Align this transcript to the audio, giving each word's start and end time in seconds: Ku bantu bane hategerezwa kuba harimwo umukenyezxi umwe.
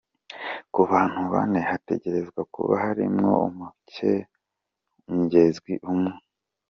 Ku 0.73 0.81
bantu 0.91 1.19
bane 1.31 1.59
hategerezwa 1.69 2.41
kuba 2.53 2.73
harimwo 2.83 3.31
umukenyezxi 3.49 5.73
umwe. 5.91 6.13